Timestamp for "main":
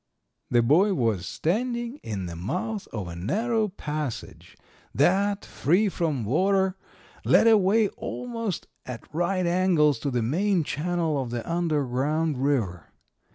10.23-10.63